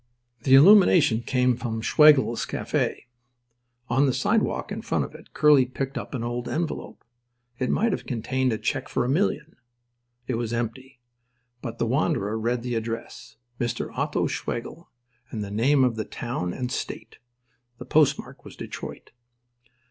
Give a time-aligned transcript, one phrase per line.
[0.41, 3.03] The illumination came from Schwegel's Café.
[3.87, 7.03] On the sidewalk in front of it Curly picked up an old envelope.
[7.59, 9.57] It might have contained a check for a million.
[10.25, 10.99] It was empty;
[11.61, 13.95] but the wanderer read the address, "Mr.
[13.95, 14.89] Otto Schwegel,"
[15.29, 17.19] and the name of the town and State.
[17.77, 19.11] The postmark was Detroit.